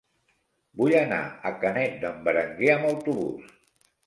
Vull 0.81 0.95
anar 1.01 1.19
a 1.49 1.51
Canet 1.65 1.99
d'en 2.05 2.25
Berenguer 2.29 2.73
amb 2.79 2.89
autobús. 2.95 3.55